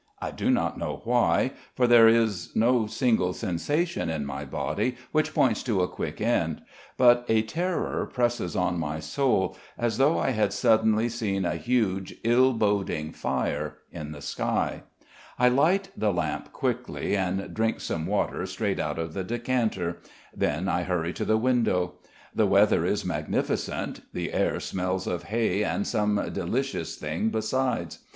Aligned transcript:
I 0.19 0.31
do 0.31 0.49
not 0.49 0.79
know 0.79 1.01
why, 1.03 1.51
for 1.75 1.85
there 1.85 2.07
is 2.07 2.55
no 2.55 2.87
single 2.87 3.33
sensation 3.33 4.09
in 4.09 4.25
my 4.25 4.45
body 4.45 4.95
which 5.11 5.31
points 5.35 5.61
to 5.61 5.83
a 5.83 5.87
quick 5.87 6.19
end; 6.19 6.63
but 6.97 7.23
a 7.29 7.43
terror 7.43 8.07
presses 8.11 8.55
on 8.55 8.79
my 8.79 8.99
soul 8.99 9.55
as 9.77 9.99
though 9.99 10.17
I 10.17 10.31
had 10.31 10.53
suddenly 10.53 11.07
seen 11.07 11.45
a 11.45 11.53
huge, 11.55 12.15
ill 12.23 12.53
boding 12.53 13.11
fire 13.11 13.75
in 13.91 14.11
the 14.11 14.23
sky. 14.23 14.81
I 15.37 15.49
light 15.49 15.89
the 15.95 16.11
lamp 16.11 16.51
quickly 16.51 17.15
and 17.15 17.53
drink 17.53 17.79
some 17.79 18.07
water 18.07 18.47
straight 18.47 18.79
out 18.79 18.97
of 18.97 19.13
the 19.13 19.23
decanter. 19.23 19.97
Then 20.35 20.67
I 20.67 20.81
hurry 20.81 21.13
to 21.13 21.25
the 21.25 21.37
window. 21.37 21.99
The 22.33 22.47
weather 22.47 22.87
is 22.87 23.05
magnificent. 23.05 24.01
The 24.13 24.33
air 24.33 24.59
smells 24.59 25.05
of 25.05 25.25
hay 25.25 25.63
and 25.63 25.85
some 25.85 26.15
delicious 26.33 26.95
thing 26.95 27.29
besides. 27.29 27.99